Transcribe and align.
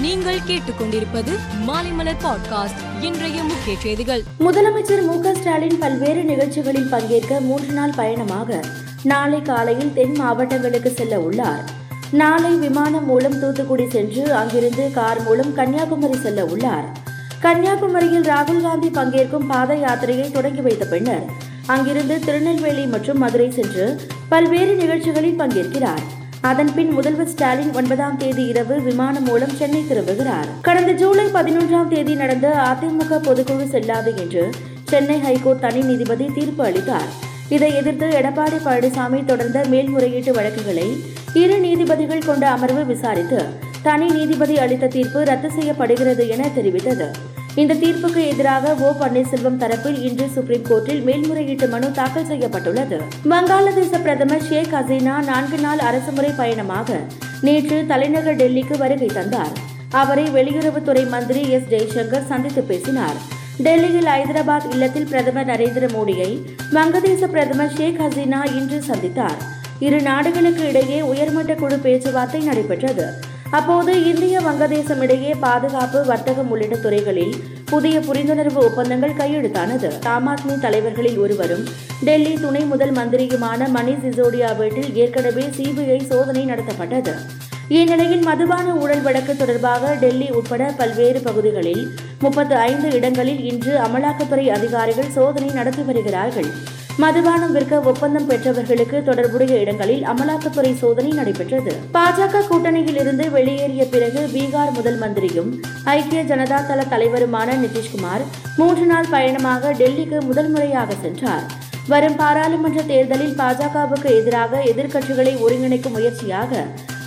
நீங்கள் 0.00 0.38
கேட்டுக்கொண்டிருப்பது 0.38 1.32
மாலைமலர் 1.66 2.20
பாட்காஸ்ட் 2.24 3.02
இன்றைய 3.02 3.42
முக்கிய 3.42 3.76
செய்திகள். 3.78 4.22
முதலமைச்சர் 4.40 5.06
மு 5.06 5.34
ஸ்டாலின் 5.34 5.78
பல்வேறு 5.78 6.22
நிகழ்ச்சிகளில் 6.24 6.88
பங்கேற்க 6.88 7.40
மூன்று 7.40 7.72
நாள் 7.72 7.90
பயணமாக 7.96 8.60
நாளை 9.02 9.42
காலையில் 9.42 9.92
தென் 9.94 10.12
மாவட்டங்களுக்கு 10.12 10.90
செல்ல 10.90 11.20
உள்ளார். 11.20 11.64
நாளை 12.10 12.54
விமானம் 12.54 13.04
மூலம் 13.04 13.40
தூத்துக்குடி 13.40 13.90
சென்று 13.90 14.34
அங்கிருந்து 14.34 14.90
கார் 14.92 15.22
மூலம் 15.22 15.54
கன்னியாகுமரி 15.54 16.18
செல்ல 16.18 16.44
உள்ளார். 16.44 16.96
கன்னியாகுமரியில் 17.40 18.22
ராகுல் 18.22 18.62
காந்தி 18.62 18.88
பங்கேற்கும் 18.88 19.46
பாத 19.48 19.74
யாத்திரையை 19.74 20.30
தொடங்கி 20.30 20.60
வைத்த 20.60 20.84
பின்னர் 20.84 21.26
அங்கிருந்து 21.66 22.18
திருநெல்வேலி 22.18 22.86
மற்றும் 22.86 23.18
மதுரை 23.18 23.50
சென்று 23.50 24.00
பல்வேறு 24.28 24.74
நிகழ்ச்சிகளில் 24.74 25.38
பங்கேற்கிறார். 25.38 26.18
அதன்பின் 26.48 26.92
முதல்வர் 26.92 27.28
ஸ்டாலின் 27.28 27.72
ஒன்பதாம் 27.74 28.16
தேதி 28.16 28.44
இரவு 28.46 28.82
விமானம் 28.82 29.24
மூலம் 29.24 29.56
சென்னை 29.56 29.84
திரும்புகிறார். 29.88 30.48
கடந்த 30.62 30.92
ஜூலை 30.92 31.26
பதினொன்றாம் 31.26 31.88
தேதி 31.88 32.14
நடந்த 32.14 32.48
அதிமுக 32.70 33.18
பொதுக்குழு 33.26 33.68
செல்லாது 33.68 34.16
என்று 34.16 34.50
சென்னை 34.84 35.18
ஹைகோர்ட் 35.20 35.60
தனி 35.60 35.80
நீதிபதி 35.80 36.26
தீர்ப்பு 36.34 36.64
அளித்தார். 36.64 37.10
இதை 37.48 37.74
எதிர்த்து 37.74 38.06
எடப்பாடி 38.20 38.58
பழனிசாமி 38.64 39.24
தொடர்ந்த 39.24 39.64
மேல்முறையீட்டு 39.68 40.32
வழக்குகளை 40.32 40.88
இரு 41.34 41.58
நீதிபதிகள் 41.58 42.26
கொண்ட 42.26 42.50
அமர்வு 42.50 42.84
விசாரித்து 42.84 43.42
தனி 43.82 44.08
நீதிபதி 44.10 44.58
அளித்த 44.58 44.86
தீர்ப்பு 44.86 45.22
ரத்து 45.24 45.50
செய்யப்படுகிறது 45.50 46.28
என 46.28 46.48
தெரிவித்தது. 46.56 47.08
இந்த 47.56 47.74
தீர்ப்புக்கு 47.74 48.26
எதிராக 48.26 48.74
ஓ 48.74 48.90
பன்னீர்செல்வம் 49.00 49.58
தரப்பில் 49.58 50.02
இன்று 50.02 50.28
சுப்ரீம் 50.28 50.66
கோர்ட்டில் 50.68 51.02
மேல்முறையீட்டு 51.02 51.68
மனு 51.68 51.90
தாக்கல் 51.90 52.26
செய்யப்பட்டுள்ளது. 52.26 53.00
வங்காளதேச 53.28 54.02
பிரதமர் 54.02 54.44
ஷேக் 54.44 54.72
ஹசீனா 54.72 55.24
நான்கு 55.24 55.58
நாள் 55.58 55.78
அரசுமுறை 55.78 56.30
பயணமாக 56.36 57.00
நேற்று 57.40 57.84
தலைநகர் 57.86 58.36
டெல்லிக்கு 58.36 58.76
வருகை 58.78 59.06
தந்தார். 59.06 59.52
அவரை 59.90 60.24
வெளியுறவுத்துறை 60.24 61.08
மந்திரி 61.08 61.48
எஸ் 61.48 61.68
ஜெய்சங்கர் 61.70 62.26
சந்தித்து 62.26 62.62
பேசினார். 62.62 63.16
டெல்லியில் 63.58 64.06
ஐதராபாத் 64.06 64.70
இல்லத்தில் 64.70 65.06
பிரதமர் 65.06 65.46
நரேந்திர 65.46 65.88
மோடியை 65.96 66.46
வங்கதேச 66.72 67.26
பிரதமர் 67.26 67.76
ஷேக் 67.76 68.00
ஹசீனா 68.00 68.54
இன்று 68.56 68.82
சந்தித்தார். 68.86 69.40
இரு 69.78 70.02
நாடுகளுக்கு 70.02 70.68
இடையே 70.68 71.00
உயர்மட்ட 71.00 71.54
குழு 71.54 71.78
பேச்சுவார்த்தை 71.78 72.40
நடைபெற்றது. 72.40 73.28
அப்போது 73.50 73.92
இந்திய 74.04 74.40
வங்கதேசம் 74.40 75.00
இடையே 75.00 75.34
பாதுகாப்பு 75.34 76.04
வர்த்தகம் 76.04 76.50
உள்ளிட்ட 76.50 76.76
துறைகளில் 76.76 77.34
புதிய 77.64 78.00
புரிந்துணர்வு 78.00 78.60
ஒப்பந்தங்கள் 78.66 79.18
கையெழுத்தானது. 79.18 80.04
ஆம் 80.04 80.28
ஆத்மி 80.28 80.58
தலைவர்களில் 80.58 81.18
ஒருவரும் 81.18 81.64
டெல்லி 82.04 82.34
துணை 82.34 82.62
முதல் 82.64 82.92
மந்திரியுமான 82.92 83.68
மணிஷ் 83.76 84.04
சிசோடியா 84.04 84.56
வீட்டில் 84.56 84.96
ஏற்கனவே 84.96 85.42
சிபிஐ 85.42 86.00
சோதனை 86.02 86.44
நடத்தப்பட்டது. 86.44 87.14
இந்நிலையில் 87.68 88.24
மதுபான 88.24 88.74
ஊழல் 88.74 89.02
வழக்கு 89.02 89.36
தொடர்பாக 89.36 89.94
டெல்லி 89.94 90.30
உட்பட 90.30 90.74
பல்வேறு 90.76 91.20
பகுதிகளில் 91.20 91.84
முப்பத்து 92.18 92.56
ஐந்து 92.56 92.90
இடங்களில் 92.92 93.44
இன்று 93.44 93.78
அமலாக்கத்துறை 93.78 94.46
அதிகாரிகள் 94.48 95.10
சோதனை 95.10 95.50
நடத்தி 95.50 95.82
வருகிறார்கள். 95.82 96.48
மதுபானம் 97.02 97.52
விற்க 97.56 97.74
ஒப்பந்தம் 97.90 98.26
பெற்றவர்களுக்கு 98.30 98.96
தொடர்புடைய 99.08 99.52
இடங்களில் 99.62 100.02
அமலாக்கத்துறை 100.12 100.72
சோதனை 100.80 101.10
நடைபெற்றது. 101.18 101.72
பாஜக 101.96 102.42
கூட்டணியில் 102.48 102.98
இருந்து 103.02 103.24
வெளியேறிய 103.36 103.84
பிறகு 103.94 104.20
பீகார் 104.34 104.72
முதல் 104.78 104.98
மந்திரியும் 105.02 105.50
ஐக்கிய 105.94 106.22
ஜனதா 106.30 106.58
தள 106.68 106.80
தலைவருமான 106.92 107.56
நிதிஷ்குமார் 107.62 108.24
மூன்று 108.58 108.86
நாள் 108.92 109.10
பயணமாக 109.14 109.72
டெல்லிக்கு 109.80 110.20
முதல் 110.28 110.50
முறையாக 110.54 110.90
சென்றார். 111.04 111.46
வரும் 111.92 112.18
பாராளுமன்ற 112.22 112.80
தேர்தலில் 112.92 113.36
பாஜகவுக்கு 113.42 114.08
எதிராக 114.20 114.62
எதிர்க்கட்சிகளை 114.72 115.34
ஒருங்கிணைக்கும் 115.46 115.96
முயற்சியாக 115.98 116.64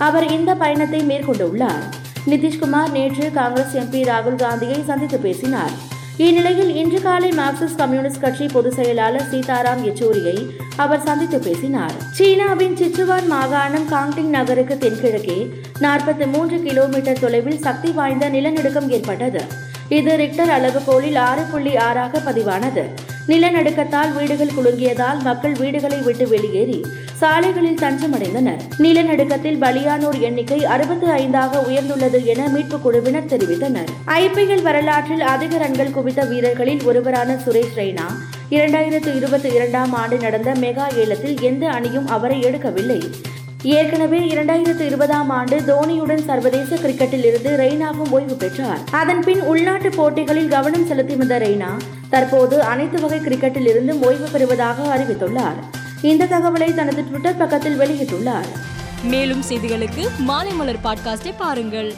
அவர் 0.08 0.28
இந்த 0.38 0.54
பயணத்தை 0.64 1.02
மேற்கொண்டுள்ளார். 1.12 1.84
நிதிஷ்குமார் 2.32 2.94
நேற்று 2.98 3.26
காங்கிரஸ் 3.40 3.76
எம்பி 3.82 4.02
ராகுல் 4.12 4.44
காந்தியை 4.46 4.80
சந்தித்து 4.92 5.20
பேசினார். 5.28 5.76
இந்நிலையில் 6.18 6.76
இன்று 6.76 7.02
காலை 7.02 7.30
மார்க்சிஸ்ட் 7.30 7.76
கம்யூனிஸ்ட் 7.78 8.22
கட்சி 8.22 8.46
பொதுச் 8.46 8.74
செயலாளர் 8.74 9.30
சீதாராம் 9.32 9.82
யெச்சூரியை 9.84 10.50
அவர் 10.76 11.02
சந்தித்து 11.02 11.40
பேசினார். 11.40 11.92
சீனாவின் 12.12 12.76
சிச்சுவான் 12.76 13.28
மாகாணம் 13.28 13.88
காங்டிங் 13.92 14.30
நகருக்கு 14.30 14.78
தென்கிழக்கே 14.78 15.54
நாற்பத்தி 15.80 16.26
மூன்று 16.32 16.62
கிலோமீட்டர் 16.62 17.20
தொலைவில் 17.20 17.60
சக்தி 17.60 17.92
வாய்ந்த 17.92 18.30
நிலநடுக்கம் 18.30 18.90
ஏற்பட்டது. 18.90 19.42
இது 19.90 20.16
ரிக்டர் 20.18 20.50
அளவுகோலில் 20.50 21.18
ஆறு 21.18 21.42
புள்ளி 21.42 21.76
ஆறாக 21.76 22.20
பதிவானது. 22.20 22.84
நிலநடுக்கத்தால் 23.28 24.14
வீடுகள் 24.14 24.56
குலுங்கியதால் 24.58 25.22
மக்கள் 25.24 25.54
வீடுகளை 25.54 25.98
விட்டு 25.98 26.28
வெளியேறி 26.28 26.86
சாலைகளில் 27.20 27.80
தஞ்சமடைந்தனர். 27.82 28.62
நிலநடுக்கத்தில் 28.78 29.60
பலியானோர் 29.60 30.20
எண்ணிக்கை 30.20 30.66
அறுபத்தி 30.66 31.08
ஐந்தாக 31.08 31.62
உயர்ந்துள்ளது 31.68 32.24
என 32.24 32.48
மீட்புக் 32.48 32.82
குழுவினர் 32.82 33.26
தெரிவித்தனர். 33.26 33.90
ஐபிஎல் 34.08 34.62
வரலாற்றில் 34.62 35.22
அதிக 35.22 35.58
ரன்கள் 35.58 35.92
குவித்த 35.92 36.26
வீரர்களில் 36.26 36.84
ஒருவரான 36.84 37.34
சுரேஷ் 37.34 37.78
ரெய்னா. 37.78 38.08
இரண்டாயிரத்து 38.50 39.16
இருபத்தி 39.16 39.50
இரண்டாம் 39.50 39.94
ஆண்டு 39.94 40.18
நடந்த 40.18 40.52
மெகா 40.52 40.96
ஏலத்தில் 40.96 41.40
எந்த 41.40 41.70
அணியும் 41.70 42.08
அவரை 42.08 42.40
எடுக்கவில்லை. 42.44 43.02
ஏற்கனவே 43.64 44.20
இரண்டாயிரத்து 44.20 44.80
இருபதாம் 44.80 45.30
ஆண்டு 45.30 45.60
தோனியுடன் 45.60 46.24
சர்வதேச 46.26 46.76
கிரிக்கெட்டில் 46.76 47.26
இருந்து 47.26 47.52
ரெய்னாவும் 47.58 48.10
ஓய்வு 48.10 48.36
பெற்றார். 48.36 48.80
அதன் 48.92 49.20
பின் 49.20 49.42
உள்நாட்டு 49.42 49.90
போட்டிகளில் 49.90 50.48
கவனம் 50.48 50.86
செலுத்தி 50.86 51.16
வந்த 51.16 51.40
ரெய்னா 51.40 51.72
தற்போது 52.10 52.62
அனைத்து 52.62 53.02
வகை 53.02 53.20
கிரிக்கெட்டில் 53.20 53.68
இருந்து 53.68 54.00
ஓய்வு 54.00 54.28
பெறுவதாக 54.32 54.98
அறிவித்துள்ளார். 54.98 55.62
இந்த 56.04 56.26
தகவலை 56.26 56.74
தனது 56.74 57.04
ட்விட்டர் 57.04 57.38
பக்கத்தில் 57.38 57.80
வெளியிட்டுள்ளார். 57.80 58.48
மேலும் 59.04 59.44
செய்திகளுக்கு 59.50 60.08
மாலை 60.18 60.52
மலர் 60.52 60.82
பாட்காஸ்டை 60.84 61.34
பாருங்கள். 61.38 61.94